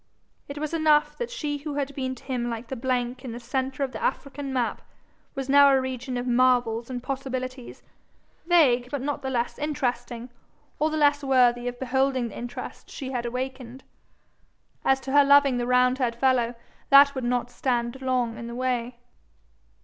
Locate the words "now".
5.47-5.69